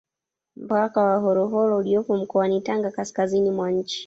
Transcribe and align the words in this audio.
Mpaka 0.55 1.01
wa 1.03 1.17
Horohoro 1.19 1.77
uliopo 1.77 2.17
mkoani 2.17 2.61
Tanga 2.61 2.91
kaskazini 2.91 3.51
mwa 3.51 3.71
nchi 3.71 3.99